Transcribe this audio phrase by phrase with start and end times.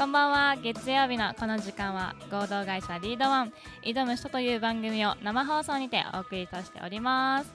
[0.00, 0.56] こんばんは。
[0.56, 3.52] 月曜日のこの時間は合同会社リードワン
[3.84, 7.52] 挑む人という番組を生放送にてお送りさせております。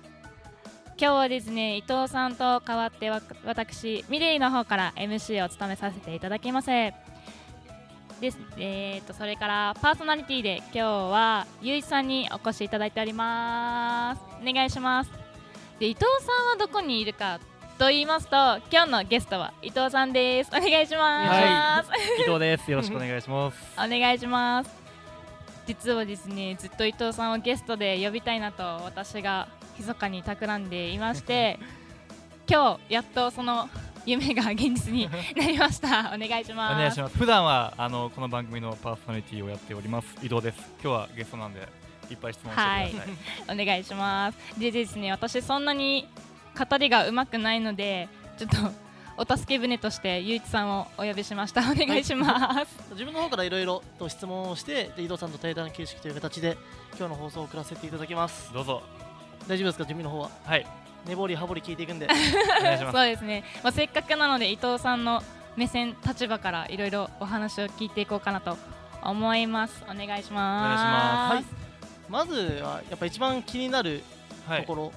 [0.95, 3.09] 今日はですね伊藤さんと代わって
[3.45, 6.67] 私ミレイの方から MC を務めさせていただきます。
[6.67, 6.93] で
[8.29, 14.21] すえー、とそれからパーソナリティで今日はゆういちさんにお越しいただいております。
[14.47, 15.09] お願いします。
[15.79, 17.39] で伊藤さんはどこにいるか
[17.77, 18.35] と言いますと
[18.71, 20.49] 今日のゲストは伊藤さんです。
[20.49, 22.71] お願いします、はい、伊藤です。
[22.71, 23.57] よろしくお願いします。
[23.75, 24.69] お願いします。
[25.67, 31.59] 実はですねずっと伊藤さんをゲストで呼びたいなと私が密かに企んでいまして
[32.47, 33.67] 今日やっとその
[34.05, 36.13] 夢が現実になりました。
[36.15, 36.75] お願いします。
[36.75, 37.17] お願いします。
[37.17, 40.07] 普段はあのこの番組のパーソナリティをやっております。
[40.23, 40.59] 伊藤です。
[40.81, 41.67] 今日はゲストなんで
[42.09, 42.83] いっぱい質問してください、
[43.49, 44.37] はい、お願いします。
[44.57, 46.07] でですね私そんなに
[46.57, 48.57] 語りがうまくないのでちょっと
[49.17, 51.61] お助け舟としてゆういちさんをお呼びしました。
[51.61, 56.57] お願いします、はい、自分の方からいろいろと質問をして伊藤さんと対談形式という形で
[56.97, 58.51] 今日の放送を送らせていただきます。
[58.53, 58.83] どうぞ。
[59.47, 59.85] 大丈夫ですか？
[59.85, 60.29] 準備の方は？
[60.43, 60.65] はい。
[61.05, 62.09] 根掘り葉掘り聞いていくんで。
[62.91, 65.23] そうですね、まあ、せっかくなので伊藤さんの
[65.55, 68.57] 目線立場からいろいろお話を聞いていこうかなと
[69.01, 69.83] 思います。
[69.83, 71.35] お願いします。
[71.35, 71.45] はい、
[72.09, 74.01] まずはやっぱ一番気になる
[74.47, 74.91] ところ、は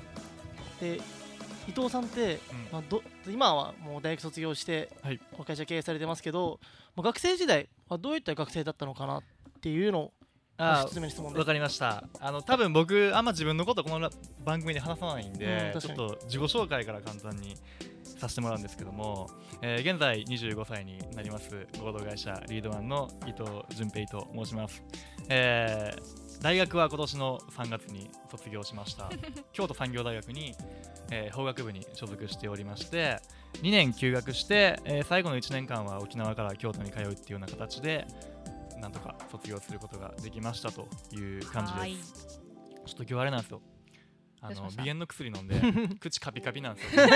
[0.80, 1.00] い、で
[1.68, 2.38] 伊藤さんって、うん、
[2.72, 6.58] まあ、ど今はもう大学卒業して、はい、会社経営されてますけど、
[6.96, 9.22] まあ、学生時代はどういった学生だったのかなっ
[9.60, 10.12] ていうのを
[10.60, 12.02] あわかりました。
[12.18, 14.10] あの多分僕あんま自分のことこの
[14.44, 17.54] 番組で話さないんで、うん、ちょっと自己紹介から簡単に
[18.02, 19.28] させてもらうんですけども、
[19.62, 24.82] えー、現在25歳になります合同会社リードワンの伊藤純平と申します、
[25.28, 29.10] えー、大学は今年の3月に卒業しました
[29.52, 30.54] 京都産業大学に、
[31.10, 33.20] えー、法学部に所属しておりまして
[33.62, 38.06] 2年休学して、えー、最後の1年間は沖縄から京都に通うっていうような形で
[38.80, 42.40] なんとか卒業することができましたという感じです。
[42.86, 43.60] ちょっと今日あれなんですよ。
[44.40, 45.60] あの鼻炎の薬飲んで
[45.98, 47.02] 口カピカピなんですよ。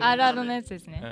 [0.00, 1.02] あるあるのやつですね。
[1.02, 1.06] う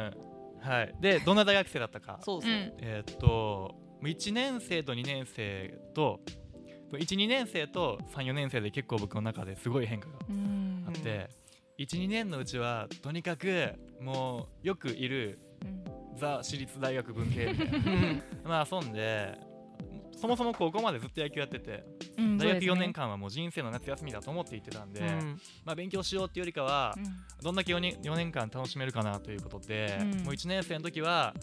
[0.67, 0.95] ん、はい。
[0.99, 2.19] でどんな大学生だったか。
[2.23, 2.73] そうですね。
[2.79, 6.21] えー、っと1年生と2年生と
[6.93, 10.15] 12年生と34年生で結構僕の中ですごい変化が
[10.87, 11.31] あって
[11.79, 15.39] 12年のうちはとにかくもうよくいる
[16.17, 18.23] ザ私立大学文系みたいな。
[18.45, 19.37] まあ遊んで
[20.17, 21.85] そもそも高校までずっと野球やってて、
[22.17, 27.05] うん、大学4年間はもう人生の夏休みだと思って行ってたんで、うん、まあ、勉強しようっていうよりかは、うん、
[27.43, 31.35] どんだけ 4, 年4年間楽しめるかなということで、もう1年生の時は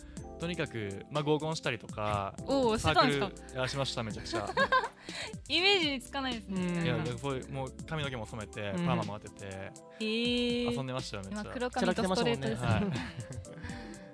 [0.42, 3.20] とにかく、まあ、合コンしたりとかおサークル
[3.54, 4.50] やらしましためちゃくちゃ。
[5.48, 11.52] イメージにつかないですねいやそういうもう髪の毛も染めて、パーマも当てて、えー、遊んでましたよめっちゃ。
[11.52, 12.82] 黒髪とストレートですね、は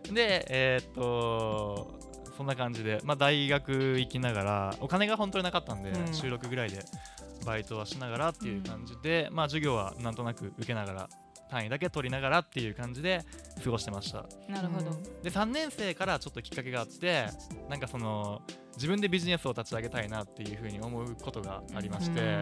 [0.10, 0.12] い。
[0.14, 1.98] でえー、っと
[2.36, 6.84] そんな感じで、まあ、大学行きながらお金が本当になかったんで、うん、週6ぐらいで
[7.46, 11.10] バイトはしながらっていう感じで、うん、まあ、授業はなんとなく受けながら
[11.50, 13.24] 単位だけ取りながらっていう感じで
[13.64, 14.92] 過ごしてましたなるほど
[15.24, 17.28] で3年生からちょっときっかけがあって
[17.70, 18.42] なんかその
[18.76, 22.42] 自分でビジネスを立ち上げたいなっていうふうに思うことがありまして、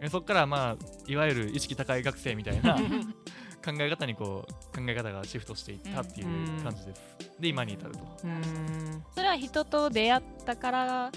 [0.00, 0.76] うん、そこからまあ
[1.06, 2.76] いわゆる意識高い学生みたいな
[3.64, 7.02] 考え方にこう考え方がシフトしていったっていう感じです。
[7.38, 8.00] で今に至ると。
[9.14, 11.12] それは人と出会ったから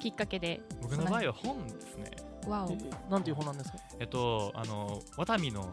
[0.00, 2.10] きっかけで僕の場合は本ですね。
[2.48, 3.10] わお。
[3.10, 3.78] なんていう本なんですか？
[4.00, 5.72] えっとあのワタミの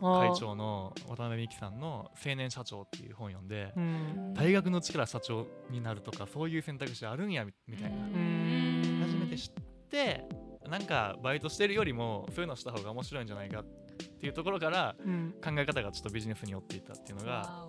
[0.00, 3.72] 会長の渡辺美樹さんの「青年社長」っていう本を読んで、
[4.34, 7.96] 大学の力社長になるとかそういう選択肢あるんやみたいな。
[9.06, 9.52] 初めて知っ
[9.88, 10.26] て
[10.68, 13.64] なんかバイトしてるよりもそういうのした方が面白いんじゃないかっ
[14.18, 14.96] ていうところから
[15.42, 17.66] 考え方がちょっとビジネスに寄っていったっていうのが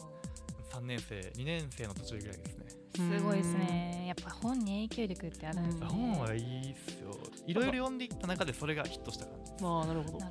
[0.72, 4.06] 3年生2年生の途中ぐらいですねすごいですね。
[4.08, 5.86] やっぱ本に影響力ってあるんですね。
[5.88, 7.12] 本はいいっすよ。
[7.48, 9.66] いろいろ読んでいった中でそれがヒットした感じです。
[9.66, 10.26] ああなるほど。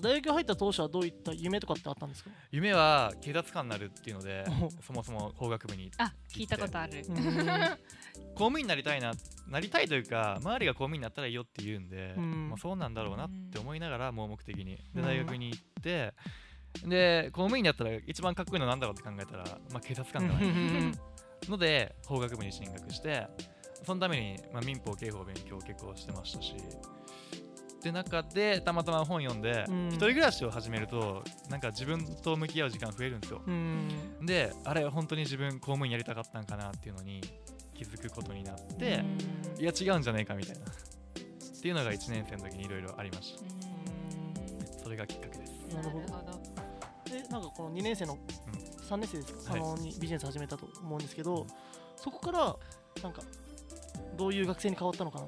[0.00, 2.30] 大学入った当初はどういった夢とかってあったんですか？
[2.50, 4.44] 夢は警察官になるっていうので
[4.86, 5.90] そもそも工学部に。
[5.98, 7.04] あ聞いたことある。
[8.34, 9.12] 公務員になりたいな
[9.48, 14.76] なりたいというか周りが公務員になったらいいよって言うんで、うん、まあ、そうなんだろうなって思いながら盲目的に。
[14.94, 16.14] で大学に行って、
[16.86, 20.92] で公務員になったら一番かっこいいのなんだろうって考えたら、まあ、警察官じゃない
[21.48, 23.26] ので法学部に進学して
[23.84, 33.88] そのために、まあ、民法刑法勉強結構してましたしって中でたまたま本読んで、うん、一人暮らしを始めるとなんか自分と向き合う時間増えるんですよ、うん、
[34.22, 37.20] であれ本当に自分公務員やりたかったんかなっていうのに
[37.74, 39.02] 気づくことになって、
[39.56, 40.62] うん、いや違うんじゃないかみたいな。
[41.62, 44.82] っていうのが1年生の時にいろいろありました。
[44.82, 45.52] それがきっかけです。
[45.72, 46.06] なるほど。
[47.08, 48.20] でなんかこの2年生の、うん、
[48.88, 51.46] 3年生ですか、はい、あのにビジネス始めたと思うんですけど
[51.96, 52.56] そこから
[53.02, 53.22] なんか
[54.16, 55.26] どういう学生に変わったのかな？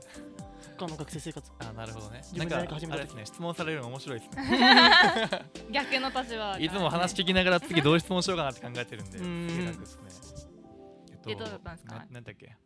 [0.77, 1.51] 他の学生生活。
[1.61, 2.21] あなるほどね。
[2.25, 5.31] 自分で何か始めたですね質問されるの面白いですね。
[5.71, 10.03] 逆の立場いつも話聞きながら次どう質問しようかなって考えてるんで す楽ですね。
[11.13, 12.07] えっとでどうだったんですか？
[12.11, 12.57] なんだっけ？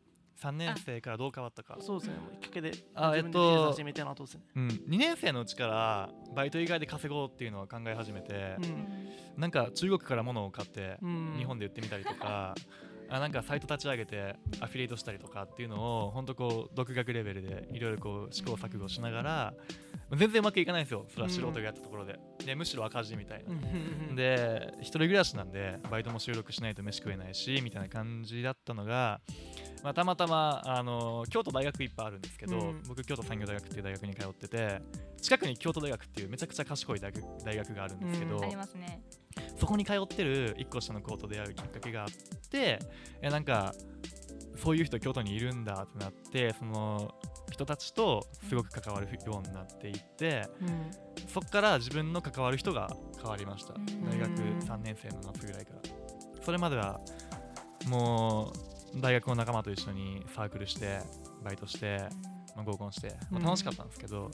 [0.40, 1.78] 3年生からどう変わったか。
[1.80, 2.14] そうですね。
[2.40, 10.98] きっかけであえっと始めたなとですね、うん、2年生のうちからバイト以外で稼ごうっていうのは考え始めて、うん、なんか中国から物を買って
[11.36, 12.54] 日本で売ってみたりとか、
[13.10, 19.54] あなんかサイト立ち上げてアフィリエイトしたりとかっていうのを本当こう独学レベルでいろいろこう試行錯誤しながら
[20.14, 21.06] 全然うまくいかないんですよ。
[21.08, 22.18] それは素人がやったところで。
[22.44, 24.14] でむしろ赤字みたいな。
[24.14, 29.20] で一人暮らしなんでバイトも収録しないと飯食えないしみたいな感じだったのが
[29.82, 34.80] まあ、たまたまあの京都大学いっぱいあるんですけど、うん、僕京都産業大学っていう大学に通ってて
[35.20, 39.02] 近くに京都大学っていうめちゃくちゃ賢い大学大学があるんですけど、うん、ありますね。
[39.56, 42.08] そこに通ってる1個下の子と出会うきっかけがあっ
[42.50, 42.78] て
[43.22, 43.72] えなんか
[44.56, 47.14] そういう人京都にいるんだってなってその
[47.50, 50.90] 人たちとすごく関わるようになっていって、うん、
[51.28, 55.80] そこから自分の関わる人が変わりました、大学3年生の夏ぐらいから。
[56.44, 57.00] それまでは
[57.88, 61.00] もう大学の仲間と一緒にサークルして
[61.44, 61.98] バイトして、
[62.56, 64.30] まあ、合コンして、まあ、楽しかったんですけど、うん、っ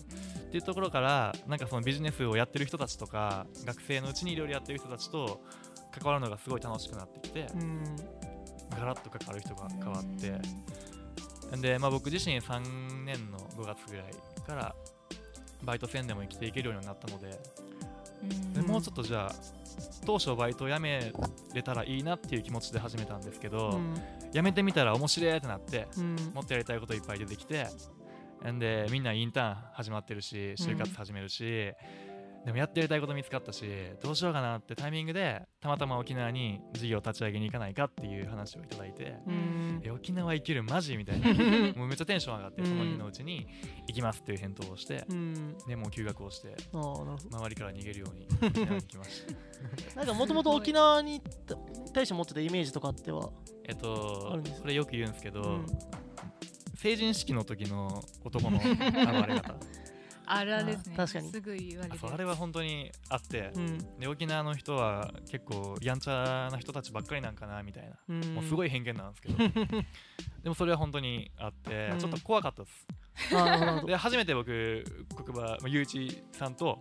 [0.50, 5.40] ていうところからなんかそのビジネスをやってる人たちとか学生のうちにいろいろやってる人たちと
[5.90, 7.96] 関わるのがすごい楽しくなってきて、うん、
[8.70, 10.40] ガラッと関わる人が変わって、
[11.52, 14.12] うん、で、まあ、僕自身3年の5月ぐらい
[14.46, 14.74] から
[15.62, 17.38] バイト戦でも生きていけるようになったので
[18.54, 19.32] でもうちょっとじゃあ
[20.06, 21.12] 当初バイトを辞め
[21.54, 23.94] れたらいいなっていう気持ちで始めたんですけど、うん、
[24.34, 27.68] 辞めてみたら面白いってなって、うん、もっとやりたいこといっぱい出てきて
[28.58, 31.72] でみんなインターン始まってるし就活始めるし、
[32.44, 33.64] でもやってやりたいこと見つかったし
[34.02, 39.16] どうしようかなってタイミングでたまたま沖縄に事業立ち上げに行かないかっていう話をいただいて、
[39.82, 41.28] え沖縄行けるマジみたいな。
[41.74, 43.46] もうめっちゃテンション上がってその日のうちに
[43.88, 45.06] 行きますっていう返答をして
[45.66, 49.96] でもう休学をして周りから逃げるように沖縄に行きました。
[49.96, 51.22] なんかもともと沖縄に
[51.94, 53.30] 対して持ってたイメージとかっては？
[53.66, 55.66] えっとそれよく言うんですけど、うん、
[56.74, 59.54] 成人式の時の男の現れ方
[60.26, 60.96] あるあるですね。
[60.96, 61.30] 確かに。
[61.30, 61.98] すぐ言われる。
[62.12, 69.36] あれは本当にあって、うん、で沖縄の人は結構やんちゃな人たちばっかりなんかなみたいな、うん、もうすごい偏見なんですけど。
[70.42, 72.86] でもそれは本当にあって、うん、ちょっと怖かったです。
[73.86, 74.84] で初めて僕
[75.14, 76.80] 国場ゆうちさんと、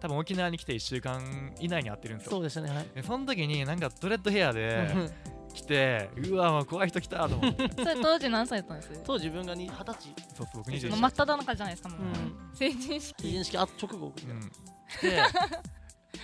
[0.00, 2.32] 多分沖縄に来て1週間以内に会ってるんですよ。
[2.32, 5.10] そうでしたね、はい、その時になんかドレッドヘアで
[5.52, 7.70] 来てうわもう怖い人来たと思って。
[7.82, 9.02] それ当時何歳だったんです？
[9.04, 10.14] 当時自分が二十歳。
[10.34, 13.22] そうそう僕21真っ只中じゃないですかもう、うん、成人式。
[13.22, 15.30] 成人式あ直後、うん、で やっ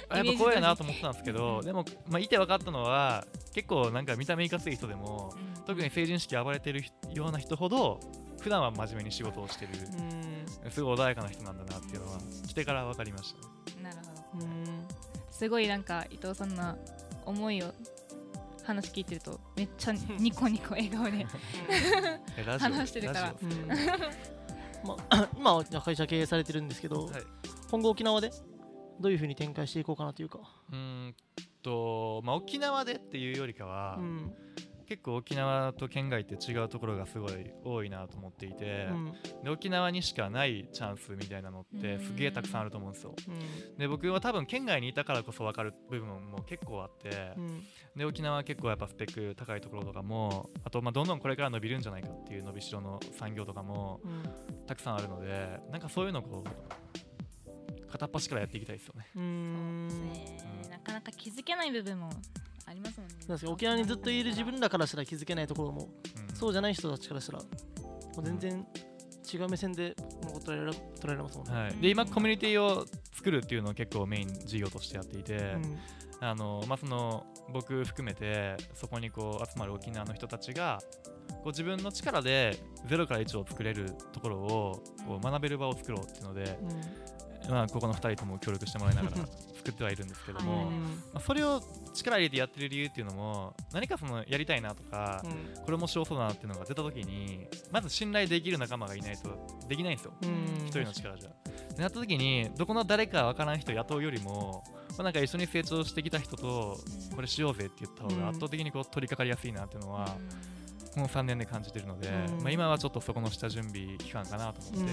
[0.09, 6.83] ぱ怖いなと思ってたんですけど、でも、まあ、いて分かったのは結構なんか見た目いかつい人でも、うん、特に成人式暴れてる
[7.13, 8.01] ような人ほど
[8.41, 9.75] 普段は真面目に仕事をしてる、
[10.71, 13.97] すごい穏やかな人なんだなっていうのは来てから分かりました、なる
[14.33, 14.47] ほど。
[15.31, 16.79] すごいなんか伊藤さんの
[17.27, 17.73] 思いを
[18.69, 21.26] 話聞いてるとめっちゃニコニコ笑顔で
[22.59, 23.35] 話してるから、
[24.85, 27.22] まあ、 今は会社経営されてるんですけど、はい、
[27.70, 28.31] 今後沖縄で
[29.01, 30.41] どういうふうに展開していこうかなというか。
[30.72, 31.15] うん
[31.63, 34.32] と、まあ、沖縄でっていうよりかは、うん、
[34.89, 39.13] 結構沖縄と県外って違うところがすごい多いなと思っていて、うん、
[39.45, 47.63] で沖縄にしかないチャンスみたいなのってすげえたくさんあると思うんですよ、うん、で僕は多分県外にいたからこそ分かる部分も結構あって、うん、
[47.97, 54.01] で沖縄は結構やっぱスペック高いところとかもあとまあどんどんこれから伸びるんじゃないかっていう伸びしろの産業とかも
[54.67, 59.07] たくさんあるのでなんかそういうのをこう片っ端からやっていきたいですよね。
[59.17, 59.89] うん。
[60.69, 62.11] なかなか気づけない部分も
[62.69, 63.15] ありますもんね。
[63.27, 65.89] 確か沖縄にずっといる自分らからしたら気づけないところも、
[66.29, 67.48] うん、そうじゃない人たちからしたらも
[68.19, 68.67] う全然
[69.32, 69.94] 違う目線で
[70.44, 75.79] 捉えら捉えられますもんね、はい、で今コミュニティを作るっていうのを結構メイン事業としてやっていて、うん、
[76.20, 80.81] あのまあ、その僕含めてそこにこう集まる沖縄の人たちが
[81.29, 86.69] こう自分の力で0から1を作れるところをこう学べる場を作ろうっていうので、うん、
[87.48, 89.17] まあ、ここの2人とも協力してもらいながら
[89.56, 90.70] 作ってはいるんですけども、
[91.12, 91.62] まあ、それを
[91.94, 100.12] 力入れてやってる理由っていうのも何かそのやりたいなとか、うん、これ面白そうだなっていうのが出た時にまず信頼できる仲間がいないとできないんですよ。
[100.67, 101.31] 一人の力じゃ。
[101.31, 101.32] っ
[101.74, 106.78] てなった時にどこの誰かわからん人雇うよりも、まあ、なんか一緒に成長してきた人と
[107.14, 110.17] これしようぜって言った方が圧倒的にこう取り掛かりやすいなっていうのは、
[110.94, 112.10] この3年で感じてるので、
[112.43, 114.93] まあ、今はちょっとそこの下準備期間かなと思って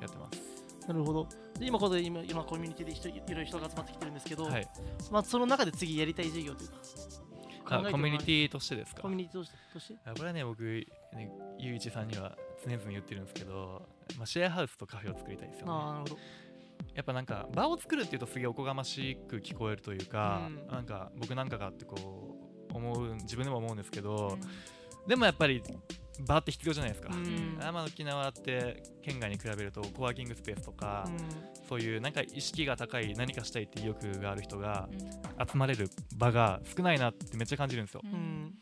[0.00, 0.53] やってます。
[0.86, 1.28] なるほど。
[1.58, 4.68] で今ここで今今コミュニティで人いろいろ人が集まってきてるんですけど、はい、
[5.10, 6.70] まあ、その中で次やりたい事業という
[7.64, 9.02] かコミュニティとしてですか？
[9.02, 9.40] コミュニティ
[9.72, 10.86] としてこれはね僕ね
[11.58, 13.82] ゆういちさんには常々言ってるんですけど、
[14.18, 15.72] まあ、シェアハウスとカフェを作りたいですよね。
[15.72, 16.18] なるほど。
[16.94, 22.36] やっぱなんか場を作るっていうとすげえおこがましく聞こえるというか、うん、なんか僕なんかがってこ
[22.72, 25.62] う思う自分でも思うんですけど、うん、でもやっぱり
[26.20, 31.16] 場って必要じゃないですか、うん、あまあ沖縄って県外に比べるとコワーキングスペースとか、うん、
[31.68, 34.88] そういうなんか意識が高い何かしたいっていう欲がある人が
[35.38, 38.54] 集まれる場が少ないなってめっちゃ感じるんですよ、うん、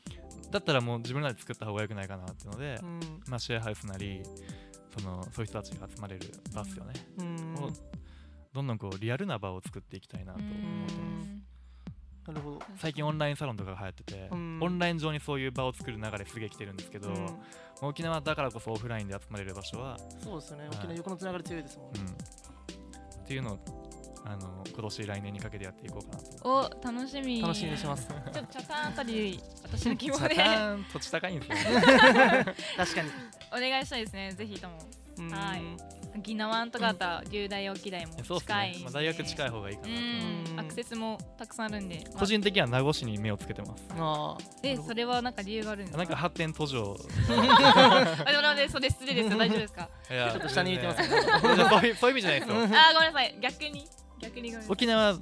[0.50, 2.80] だったらもう自分らで作った方がよくないかなっていうので、
[3.28, 4.22] まあ、シェアハウスなり
[4.98, 6.92] そのそういう人たちが集まれる場っすよね、
[8.52, 11.41] どんどんこうリアルな場を作っていきたいなと思ってます
[12.26, 12.60] なるほど。
[12.76, 23.58] 最近オンラインサロンとかが流行ってて、うん、オンライン上にそういう場を作る流れすげえ来てるんですけど、うん、沖縄だからこそオフラインで集まれる場所はそうですよね、はい、沖縄横のつながり強いですもんね、うん、っていうのを
[24.24, 26.48] あの今年来年にかけてやっていこうかなと。
[26.48, 27.42] お楽しみ。
[27.42, 28.06] 楽しみにします。
[28.06, 30.36] ちょっと茶さんあたり私の希望で。
[30.92, 31.80] 土地高いんですよ。
[31.80, 31.82] ね
[32.76, 33.10] 確かに。
[33.50, 34.32] お願いしたいですね。
[34.32, 34.78] ぜひとも。
[35.34, 40.60] はい沖縄とかたら流大沖大も近い、ね、まあ、大学近い方がいいかなと。
[40.60, 43.84] アクセスもたくさんあるんで、個人的には名護市に目をつけてます。
[43.96, 45.98] あでそれはなんか理由があるんですか？
[45.98, 46.96] なんか発展途上。
[48.26, 49.38] あでもねそれ失礼ですよ。
[49.38, 49.88] 大丈夫ですか？
[50.10, 51.08] いやちょっと下に見てます、ね、
[51.40, 52.56] そういうそういう意味じゃないですよ。
[52.78, 53.38] あごめんなさい。
[53.40, 53.86] 逆に。
[54.20, 55.18] 逆に沖縄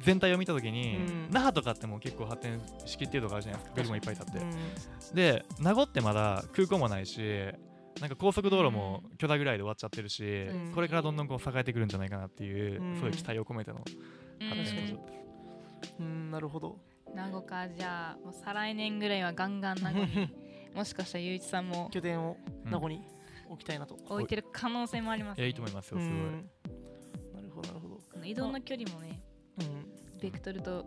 [0.00, 3.76] 全体を見たときに、うん、那覇とかっても結構発展しきっていうとこあるじゃないですか。
[3.76, 7.20] ビルもいっぱい建って、うん、で名護ってまだ空港もないし
[8.00, 13.94] なんか高速道路も巨大ぐらいで終わっちゃってるし、うん、これからどんどんこう栄えてくるんじゃないかなっていう、うん、そういう期待を込めての発
[14.74, 15.94] 展途上です。
[16.00, 16.30] うん。
[16.30, 16.78] なるほど。
[17.14, 20.34] 名護かじゃあもう再来年ぐらいはガンガン名護に
[20.74, 23.02] もしかしたらゆういちさんも拠点を名護に
[23.50, 26.16] 置きたいなと、置いてる可能性もあります、ね、いやいいと思いますよすごい、
[27.34, 28.24] なるほどなるほど。
[28.24, 29.20] 移動の距離もね、
[29.60, 30.86] うん、ベクトルと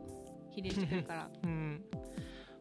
[0.51, 1.29] 比例してくるから。
[1.43, 1.85] うん。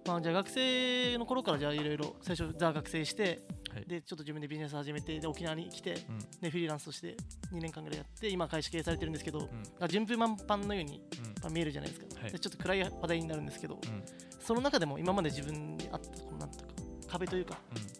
[0.06, 3.40] まあ、じゃあ学生の頃からじゃあいろいろ最初ザ学生して、はい、
[3.86, 7.16] でちょっと自分でビジネス始めてで沖縄に来て、うん、でフリーランスとして
[7.52, 9.48] 2年間ぐらいやって今会社経営されてるんですけど、
[9.80, 11.02] うん、順風満帆のように、
[11.42, 13.78] まあ、見えるじゃないですか、はい、でちょっと暗い話題になるんですけど、
[14.40, 16.64] その中でも今まで自分にあったこのなんとか
[17.08, 17.58] 壁というか、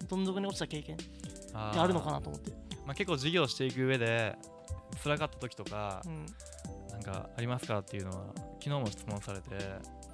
[0.09, 0.97] どん底に落ちた経験
[1.52, 2.50] があるのかなと思って、
[2.85, 4.37] まあ、結構事業していく上で
[5.02, 6.02] 辛かった時とか、
[6.90, 8.26] なんかありますかっていうのは
[8.61, 10.04] 昨日も質問されて。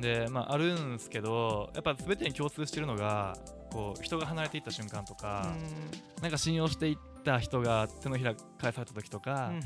[0.00, 3.36] で、まあ、あるんですけどやっぱ全てに共通してるのが
[3.74, 5.52] こう人が離れていった瞬間とか、
[6.16, 9.62] うん、なんか信用していった人が手のひら返された時とか、うん、っ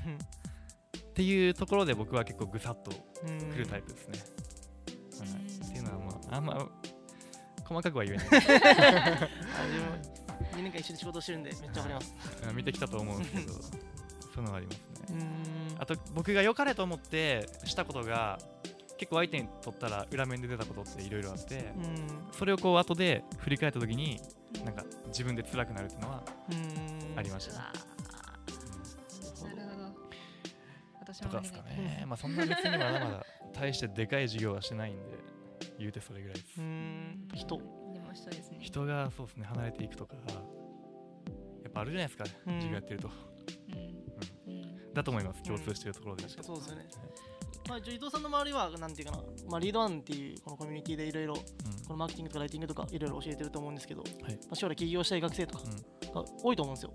[1.12, 2.96] ていうところで僕は結構ぐさっとく
[3.58, 4.18] るタイプですね。
[5.20, 6.66] うん、はい、っていうのは、まあ、あんま
[7.64, 8.28] 細かくは言えない。
[8.28, 9.28] 2
[10.62, 12.14] 年間一緒に仕事してるんでめっちゃわかります。
[12.56, 13.62] 見てきたと思うんですけどそう
[14.36, 14.78] いうのがあります
[15.12, 15.26] ね。
[15.78, 18.38] あと僕が良かれと思ってしたことが
[18.98, 21.84] 結構相手にとったら裏面で出たことっていろいろあって、うん、
[22.32, 24.20] それをこう後で振り返った時に
[24.64, 26.22] なんか自分で辛くなるっていうのは
[27.16, 27.58] ありましたね。
[27.58, 27.72] な
[29.64, 29.84] るほど。
[31.00, 33.24] 私もとかですかね、まあ、そんな別にまだまだ
[33.54, 35.02] 大してでかい事業はしてないんで
[35.78, 36.60] 言うてそれぐらいです。
[37.34, 37.56] 人。
[37.56, 37.62] で
[38.00, 38.58] も人ですね。
[38.60, 40.16] 人がそうですね離れていくとか
[41.62, 43.08] やっぱあるじゃないですか、授業やってると。
[43.08, 43.10] う
[44.50, 44.52] ん。
[44.52, 44.56] う
[44.90, 46.86] ん、だと思います共通しているところで、そうですよね、
[47.68, 51.42] まあ、伊藤さんの周りは、なんていうかな、まあ、リードワンっていうこのコミュニティでいろいろ、こ
[51.90, 55.64] のマーケティングとかライティングとかいろいろ教えてると思うんですけど、はい、まあ、将来起業したい学生とか
[56.14, 56.92] が多いと思うんですよ。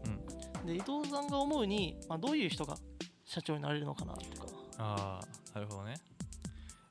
[0.61, 2.75] うん、で、伊藤さんが思うに、まあ、どういう人が
[3.23, 4.47] 社長になれるのかなとか。
[4.79, 5.95] ああ、なるほどね。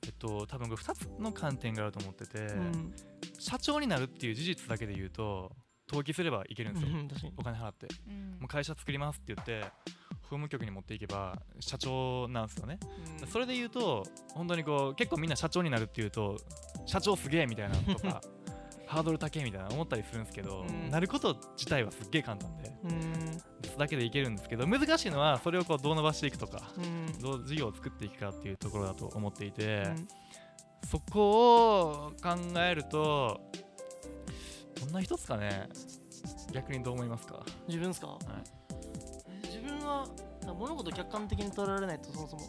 [0.07, 2.95] えっと、多分2つの観点があると思ってて、うん、
[3.39, 5.51] 社長になるっていう事実だけで言うと、
[5.89, 9.65] 登記すればいけるんですよ、お金払って、うん、もう会社作りますって言って
[10.02, 10.02] 法
[10.37, 12.79] 務局に持っていけば社長なんですよね、
[13.23, 16.37] うん、それで言うと本当にこう結構みんな社長になるっていうと
[16.87, 18.21] 社長すげえみたいなとか
[18.87, 29.95] ハードル高えみたいな思ったりするんですけど、うん、なること自体はすっげえ簡単で、うん、それだけでいけるんですけど難しいのはそれをこうどう伸ばしていくとか、うん、どう事業を作っていくかっていうところだと思っていて、
[30.91, 33.41] そこを考えると
[34.79, 35.69] どんな人ですかね。
[36.53, 37.45] 逆にどう思いますか？
[37.67, 38.62] 自分ですか、はい
[39.83, 40.07] は
[40.59, 42.43] 物事を客観的に捉えられないとそもそも、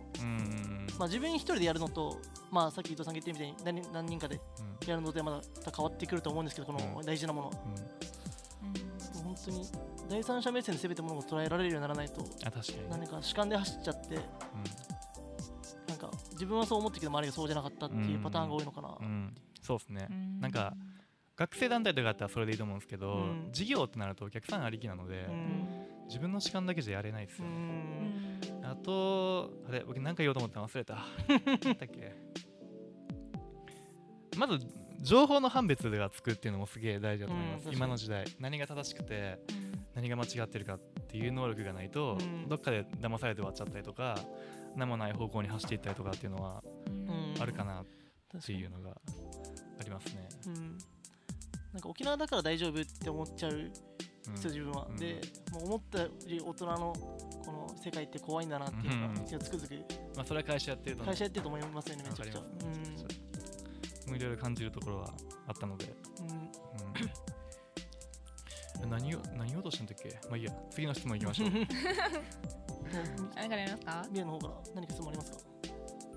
[0.98, 2.20] まあ、自分一人でやるのと、
[2.52, 4.40] まあ、さっき伊藤さんが言ってみたいに何何人かで
[4.88, 7.52] やるのでまた変わってくると思うんですけどこの大事なもの、
[9.16, 9.66] うん、本当に
[10.10, 12.26] 第三者目線で全て物事を捉えられるようにならないと
[12.90, 14.22] 何か主観で走っちゃって、うん、
[15.88, 20.08] なんか自分はそう思ってきて周りがそうじゃなかったっていうパターンが多いのかな、うん、そうですね、
[20.40, 20.74] なんか
[21.36, 31.06] 学生団体とかだったらそれでいいと思うんですけど、うん、事業ってなるとお客さんありきなので、うん、自分の主観だけじゃやれないですよ、ね、あとあれ僕何か言おうと思ったの忘れた。
[31.28, 32.16] 何だっけ？
[34.38, 34.60] まず
[35.02, 38.26] 情報の判別がつくっていうのもすげえ大事だと思います、うん、今の時代。
[38.40, 39.38] 何が正しくて、
[39.96, 42.18] 何が間違ってるかっていう能力がないと、
[42.48, 44.18] どっかで騙されて終わっちゃったりとか
[44.76, 46.64] 何もない方向に走っていったりとかっていうのは
[47.40, 47.86] あるかなっ
[48.44, 50.30] ていうのがありますね、
[51.74, 53.72] なんか沖縄だから大丈夫って思っちゃう
[54.24, 56.94] 人自分は、でもう思ったより大人の
[57.46, 59.76] この世界って怖いんだなっていうのが、つくづく、
[60.16, 65.14] まあ、それは会社やってると会社やってると思いますよねめちゃくちゃ、うん、いろいろ感じるところは
[65.48, 65.94] あったので、
[68.82, 70.10] うん、何を何をとしたんだっけ？
[70.30, 70.54] まあいいや。
[70.72, 71.50] 次の質問いきましょう。
[73.36, 74.06] 何からやりますか？
[74.12, 75.38] ビアの方から何か質問ありますか？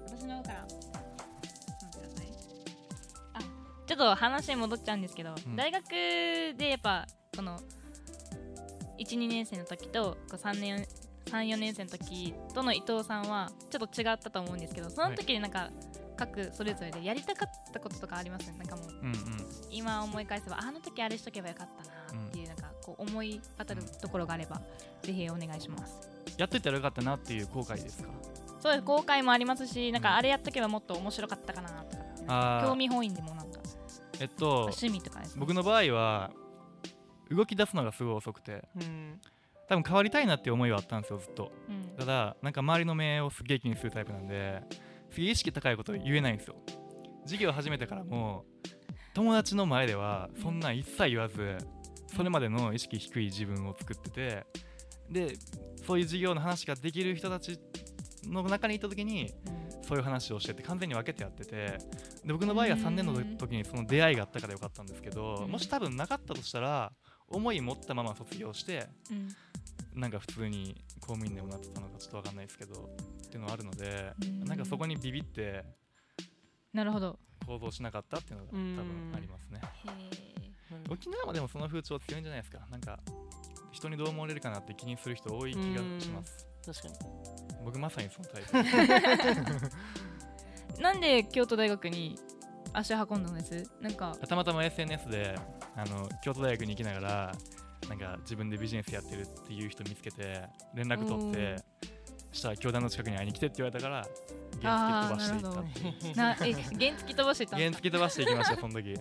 [0.06, 0.66] 私の方から。
[3.34, 3.40] あ
[3.86, 5.88] ちょっと話戻っちゃうんですけど、うん、大学
[6.56, 7.60] でやっぱこの
[9.08, 10.86] 12年生の時と3年
[11.26, 15.70] 34年生の時との伊藤さんはちょっと違ったと思うんですけどその時になんか、
[16.16, 19.14] 各それぞれでやりたかったこととかありますねなんかもう、うんうん、
[19.70, 24.62] 今思い返せばあの時あれしとけばよかったなっていう、なんかこう思い当たるところがあれば、
[25.02, 26.08] ぜひお願いします。
[26.38, 28.10] やっといたらよかったなっていう後悔ですか？
[28.60, 28.84] そうです。
[28.84, 31.96] 後悔もありますしなんかあれやっとけばもっと面白かったかなと
[32.26, 33.60] か、興味本位でもなんか
[34.20, 36.30] えっと趣味とかです、ね、僕の場合は
[37.30, 39.20] 動き出すのがすごい遅くて、うん、
[39.68, 44.62] 多分変わりたいなっていう思いはあったんですよずっと、うん、ただなんか周りの目をすげえ気にするタイプなんで
[45.10, 46.56] すげえ意識高いこと言えないんですよ。
[47.24, 48.44] 授業始めてからも
[49.14, 51.56] 友達の前ではそんなん一切言わず
[52.14, 54.46] それまでの意識低い自分を作ってて
[55.10, 55.36] で
[55.86, 57.58] そういう授業の話ができる人たち
[58.24, 59.32] の中にいた時に、
[59.82, 61.78] そういう話をしてて完全に分けてやってて
[62.24, 66.92] で僕の場合は3年の時にその出会いがあったからよかったんですけど、もし多分なかったとしたら
[67.28, 72.90] 思い持ったまま卒業して、うん、なんか普通に公務員でもなってたのかちょっと分かんないですけど
[73.24, 75.64] っていうのはあるので、ん、なんかそこにビビって
[76.76, 77.18] なるほど。
[77.46, 79.60] 行動しなかったっていうのが多分ありますね。
[80.90, 82.58] 沖縄はでもその風潮強いんじゃないですか。
[82.70, 82.98] なんか
[83.72, 86.46] 人にどう思われるかなって気にする人多い気がします。
[86.66, 86.94] 確かに。
[87.64, 88.52] 僕まさにそのタイプ。
[90.82, 92.18] なんで京都大学に
[92.74, 93.70] 足を運んだんです？
[93.80, 94.14] なんか。
[94.28, 95.38] たまたま SNS で
[95.76, 97.32] あの京都大学に行きながら
[97.88, 100.42] なんか自分でビジネスやってるっていう人見つけて
[100.74, 101.56] 連絡取って
[102.32, 104.06] したら教団の近くに会いに来てって言われたから
[104.62, 107.56] 原付飛ばしていったなえ原付飛ばしていった？
[107.56, 108.94] 原付飛ばしていきましたその時。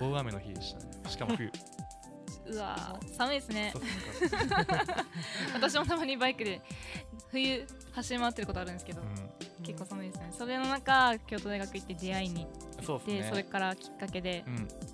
[0.00, 0.78] 大雨の日でした。
[0.80, 1.50] ねしかも冬。
[2.46, 3.72] うわ寒いですね。
[5.54, 6.60] 私もたまにバイクで
[7.30, 9.23] 冬走り回ってることあるんですけど、うん、
[9.62, 10.28] 結構寒いですね。
[10.30, 12.46] それの中京都大学行って出会いに
[12.86, 14.44] 行ってそ,、れからきっかけで、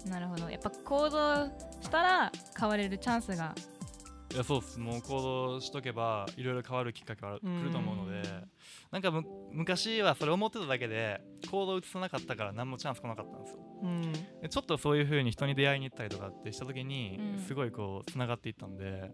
[0.04, 0.48] うん、なるほど。
[0.48, 1.46] やっぱ行動
[1.80, 3.54] したら変われるチャンスが
[4.32, 4.78] いやそうっす。
[4.78, 8.22] もう行動しとけばいろいろ変わるきっかけは来ると思うので
[8.90, 9.12] なんか
[9.52, 19.10] 昔はそれ思ってただけで行動移さなかったから何もチャンス来なかったんですよ、うん、でちょっとそういう風に人に出会いに行ったりとかってした時に、すごいこうつながっていったんで、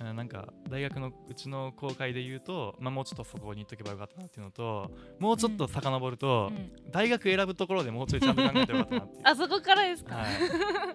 [0.00, 6.50] うん、なんか大学のうちの公開で言うと、まあ、もうちょっとそこに行っとけばよかったなっていうのともうちょっと遡ると、
[6.90, 8.36] 大学選ぶところでもうちょいちゃん。
[8.36, 10.24] と考えてよかったなっていうあそこからですか、は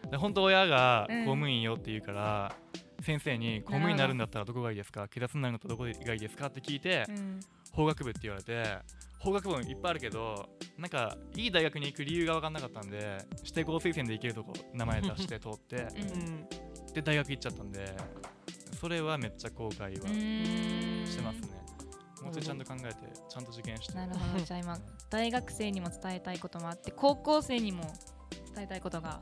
[0.07, 2.55] い、で本当親が公務員よって言うから、
[3.03, 7.39] 先生に公務員になるんだったらどこがいいですか警察になるんだったらどこがいいですかって聞いて、うん、
[7.71, 8.77] 法学部って言われて
[9.19, 17.95] 法学部もいっぱいあるけどなんかいい大学に行く理由が分かんなかったんで指定校推薦で行けるとこ名前出して 通って、うん、で大学行っちゃったんで
[18.79, 20.07] それはめっちゃ後悔は
[21.07, 21.63] してますね。
[22.21, 22.95] もうちょいちゃんと考えて
[23.29, 23.93] ちゃんと受験して。
[23.95, 24.43] なるほど。
[24.43, 24.77] じゃあ今
[25.09, 27.83] 大学生にも伝えたいこともあって高校生にも
[28.53, 29.21] 伝えたいことが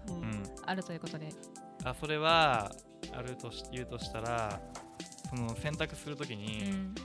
[0.65, 1.29] あるということで、
[1.81, 2.71] うん、あそれは
[3.13, 4.59] あるとし言うとしたら
[5.29, 6.95] その選択するときに、うん、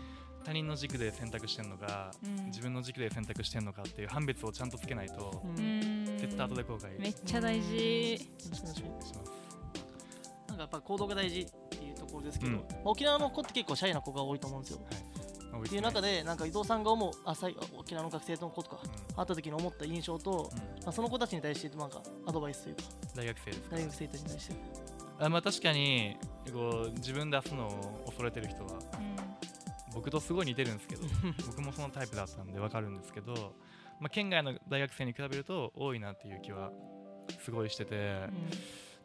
[0.45, 8.31] 他人の軸で選択してんのか、うん、自分の軸で選択してんのかっていう判別をちゃんとつけないと、うん、絶対後で後悔めっちゃ大事。
[10.49, 14.81] なんかやっぱ行動が大事っていうところですけど、沖縄の子って結構シャイな子が多いと思うんですよ、
[15.53, 18.79] はい、っていう中でなんか伊藤さんが思うあさ沖縄の学生の子とか、
[19.17, 20.51] 会った時に思った印象と、
[20.83, 22.83] まあ、その子たちに対してなんかアドバイスというか。
[23.15, 24.55] 大学生です大学生たちに対して
[25.19, 26.17] あまあ確かに
[26.53, 28.79] こう自分出すのを恐れてる人は、
[29.95, 31.03] 僕とすごい似てるんですけど
[31.47, 33.55] 僕もそのタイプだったんで分かるんですけど、
[33.99, 36.71] まあ、県外の大学生に比べると多いなっていう気は
[37.41, 38.29] すごいしてて、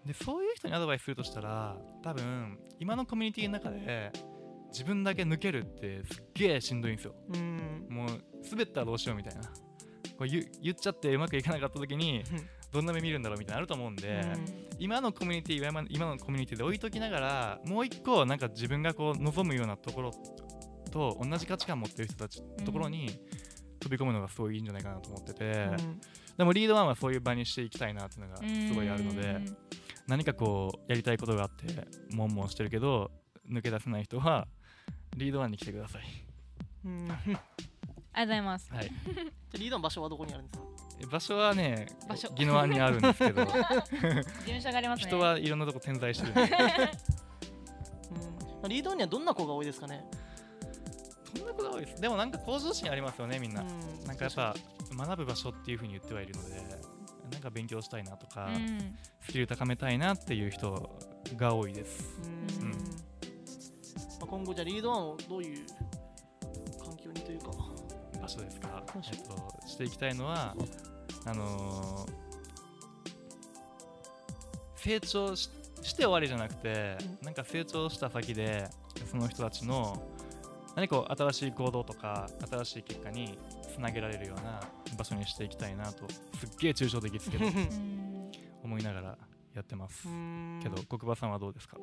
[0.01, 4.11] うん、でそういう人にアドバイスするとしたら多分今のコミュニティの中で
[4.69, 9.41] 自分だけ抜けるってすっげえしんどいんですよ、うん、もう滑ったらどうしようみたいな。
[10.21, 12.23] こう言っちゃってうまくいかなかった時に
[12.71, 14.45] どんな目見るんだろうみたいなあると思うんで、うん、
[14.79, 20.11] 今のコミュニティ今今のコミュニティで置いときながらもう一個なんか自分がこう望むようなところ
[20.91, 23.09] と同じ価値観持ってる人たちのところに
[23.79, 25.69] 飛び込むのがすごいいいんじゃないかなと思ってて、
[26.37, 29.39] でもリードワンはそういう場にしていきたいなっていうのがすごいあるので
[30.07, 31.65] 何かこうやりたいことがあって
[32.11, 33.09] 悶々してるけど
[33.51, 34.47] 抜け出せない人は
[35.17, 36.03] リードワンに来てください。
[36.85, 38.71] うん ありがとうございます。
[38.73, 38.91] はい。
[39.57, 40.65] リードの場所はどこにあるんですか？
[41.09, 41.87] 場所はね、
[42.37, 43.43] 宜野湾にあるんですけど。
[43.45, 46.33] 事務所があります、ね、人はいろんなとこ点在してる。
[48.63, 50.03] うん、リードにはどんな子が多いですかね？
[51.35, 52.01] どんな子が多いです？
[52.01, 53.61] でもなんか向上心ありますよね、みんな。
[53.61, 53.67] ん
[54.05, 54.55] なんかやっぱ
[54.95, 56.55] 学ぶ場所っていうふうに言ってはいるので、
[57.31, 60.89] なんか勉強したいなとか、うん、スキル高めたいなっていう人
[61.35, 62.19] が多いです。
[62.59, 62.71] うん。
[62.71, 62.77] ま
[64.23, 65.65] あ、今後じゃリードワンをどういう
[66.83, 67.51] 環境にというか。
[68.21, 68.83] 場所ですか？
[68.95, 70.55] えっとしていきたいのは、
[71.25, 72.11] あのー、
[74.75, 75.49] 成長し
[75.83, 78.69] して終わりじゃなくて、うん、なんか成長した先で
[79.09, 79.99] その人たちの
[80.75, 83.39] 何か新しい行動とか新しい結果に
[83.73, 84.61] つなげられるような
[84.95, 86.05] 場所にしていきたいなと
[86.39, 87.45] すっげえ抽象的ですけど
[88.63, 89.17] 思いながら
[89.55, 90.07] やってます。
[90.61, 91.77] けど国場さんはどうですか？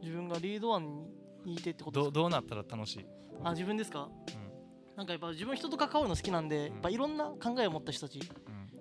[0.00, 1.04] 自分がリードワン
[1.44, 3.06] にいてってことどうなったら楽しい？
[3.42, 4.96] あ自分ですか、うん。
[4.96, 8.20] なんかやっぱ自分人と関わるの好きなんで、やっぱいろんな考えを持った人たち、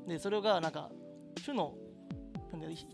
[0.07, 0.89] でそれがなんか
[1.43, 1.75] 負の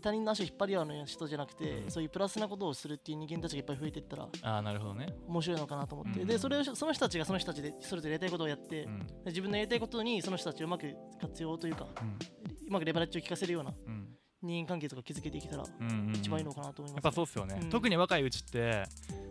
[0.00, 5.08] 他人の足を引っ張り合うような人じゃなくて、そういうプラスなことをするっていう人間たちがいっぱい増えていったらあなるほどね。
[5.26, 8.86] 面白いのかなと思って、でそれをその人たちがその人たちでそれぞれやりたいことをやって、
[9.26, 11.88] 自分のやりたいことにその人たちをうまく活用というか、
[12.68, 13.74] うまくレバレッジを効かせるような、
[14.40, 15.64] 人間関係とか築けていけたら
[16.14, 18.84] 一番いいのかなと思います、やっぱそうっすよね、特に若いうちって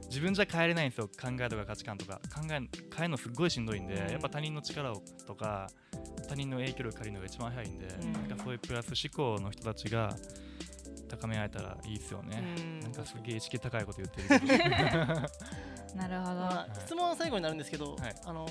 [0.09, 1.07] 自分じゃ変えれないんですよ。
[1.07, 2.19] 考えとか価値観とか。
[2.33, 5.69] 考え変えるのすっごいしんどいんで、やっぱ他人の力をとか
[6.27, 10.15] 他人の影響力借りるのが一番早いんで、なんかそういうプラス思考の人たちが
[11.07, 12.43] 高め合えたらいいですよね、
[12.81, 14.27] なんかすげえ意識高いこと言ってる。
[15.95, 18.45] なるほど、まあ、質問は最後になるんですけど、はい、あの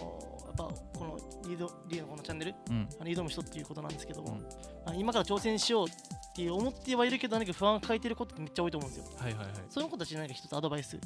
[0.47, 0.65] やっぱ
[0.99, 1.17] この
[1.49, 4.39] リードリードこのチャンネル、うん、挑む人っていうことなんですけども、
[4.87, 5.91] うん、今から挑戦しようっ
[6.35, 9.17] て思ってはいるけど何か不安を抱えてることってめっちゃ多いと思うんですよ。
[9.17, 10.99] はいはいはい、そういう子たちに何か一つアドバイス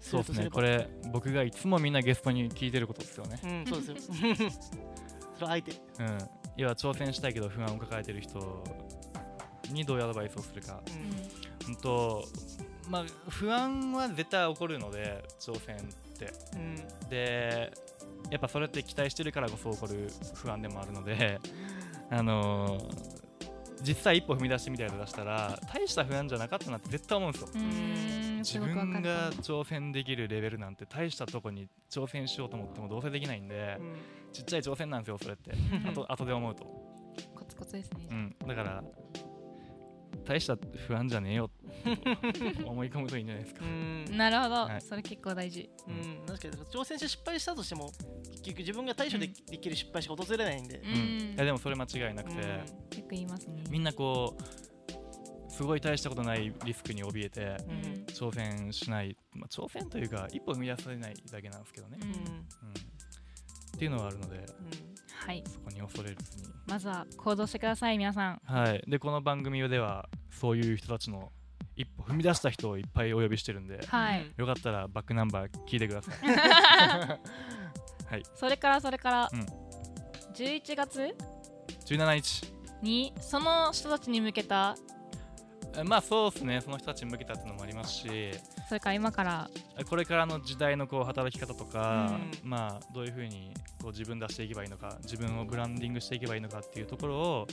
[0.00, 0.50] そうですね。
[0.50, 3.40] これ僕がいつもみんなゲストに聞いてることですよね。
[3.42, 4.16] うん、そうですよ。
[5.40, 5.72] それ相手。
[5.72, 6.18] うん。
[6.56, 8.64] 要は挑戦したいけど不安を抱えてる人
[9.70, 10.80] にどういうアドバイスをするか。
[11.68, 12.24] うん、と
[12.88, 15.78] まあ不安は絶対起こるので挑戦っ
[16.18, 16.32] て。
[16.54, 17.72] うん、で
[18.30, 21.40] やっぱそれって期待してるからこそ起こる不安でもあるので、
[22.10, 23.20] あのー
[23.82, 27.48] 実際一歩踏み出してみたいと出したら大した不安じゃなかったなって絶対思うんですよ
[28.40, 33.94] 自分が挑戦できるレベルなんて大したとこに挑戦しようと思ってもどうせできないんで、うん、
[34.32, 35.52] ちっちゃい挑戦なんですよそれって。
[36.08, 36.64] あとで思うと。
[37.34, 38.84] コツコツですね、うん、だから
[40.24, 41.92] 大した不安じゃねえよっ
[42.54, 43.64] て思い込むといいんじゃないですか。
[44.16, 47.90] なるほど、はい、それ結構大事、うん、確かに挑戦して失敗したとしても
[48.30, 52.36] 結局自分が対処できる失敗しか訪れないんで、うん、いやでもそれ間違いなくて、
[52.90, 53.64] 結構言いますね。
[53.70, 54.69] みんなこう
[55.60, 57.54] すごい大したことないリスクに怯えて、
[58.14, 62.08] 挑戦しない、まあ、挑戦というか一歩踏み出されないだけなんですけどね、うん。
[62.08, 62.12] っ
[63.78, 64.46] ていうのはあるので、
[65.26, 66.48] はい、そこに恐れずに。
[66.66, 68.40] まずは行動してください皆さん。
[68.42, 68.82] はい。
[68.88, 71.30] でこの番組ではそういう人たちの
[71.76, 76.14] 一歩踏み出した人をいっぱいお呼びしてるんで、はい、よかったらバックナンバー聞いてください。
[78.08, 78.22] はい。
[78.34, 79.40] それからそれから、うん、
[80.32, 81.14] 11月
[81.84, 82.60] ？17日。
[82.82, 84.74] にその人たちに向けた
[85.84, 86.60] まあそうですね。
[86.60, 88.08] その人たちに向けたっていうのもありますし。
[88.68, 89.50] それから今から。
[89.88, 97.46] これからの時代のこう働き方とか、うん、まあどういうふうにこう自分出していけばいいのか自分をブランディングしていけばいいのかっていうところを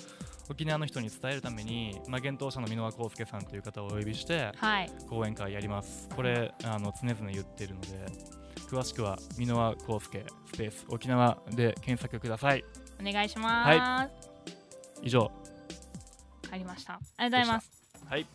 [0.49, 6.09] 沖縄の人に伝えるために、まあ、幻冬者の箕輪康介さんという方をお呼びして、はい、講演会やります。
[6.15, 7.87] これあの常々言ってるので
[8.69, 12.63] 詳しくは箕輪康介スペース沖縄で検索ください。
[12.99, 14.09] お願いします、は
[15.03, 15.31] い、以上。
[16.49, 16.93] ありました。
[16.93, 17.76] ありがとうございます
[18.09, 18.25] はい。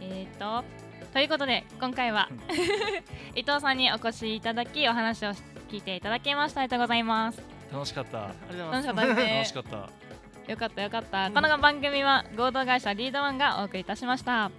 [0.00, 0.64] えっ、ー、と
[1.12, 2.28] ということで今回は
[3.34, 5.30] 伊東さんにお越しいただきお話を
[5.70, 6.60] 聞いていただきました。
[6.60, 7.42] ありがとうございます。
[7.72, 8.18] 楽しかった。
[8.18, 9.34] 楽しかったですね。
[9.36, 9.90] 楽しかった。
[10.50, 14.50] よかったよかった、うん、この番組は合同会社リードワンがお送りいたしました。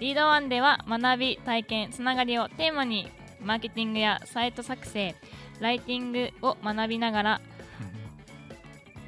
[0.00, 5.14] リードワンでは学び体験つながりをテーマにマーケティングやサイト作成
[5.60, 7.40] ライティングを学びながら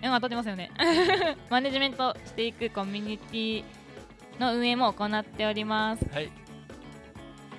[0.06, 0.70] 今当たってますよね。
[1.50, 3.64] マネジメントしていくコミュニティ
[4.38, 6.06] の運営も行っております。
[6.12, 6.30] はい。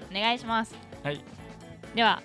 [0.10, 0.76] お願いします。
[1.04, 1.22] はい。
[1.96, 2.22] では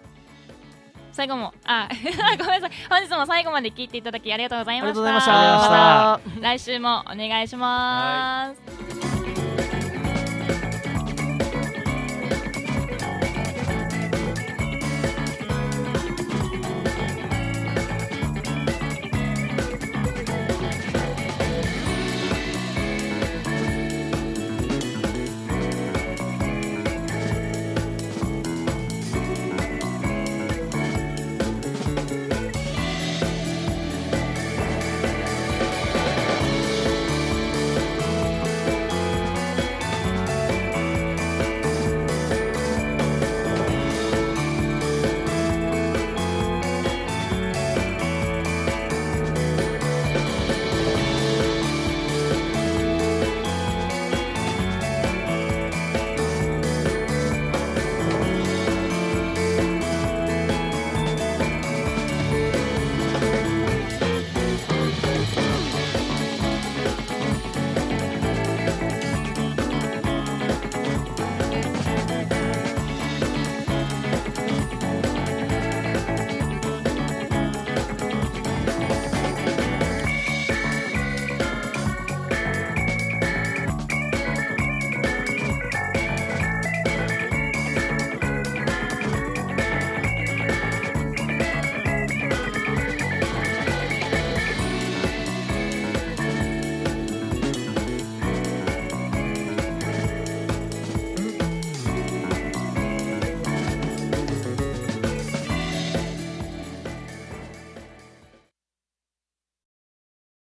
[1.12, 1.88] 最後もあ
[2.38, 2.78] ごめんなさい。
[2.88, 5.00] 本日も最後まで聞いていただきありがとうございました。
[5.02, 6.40] また。
[6.40, 9.41] 来週もお願いします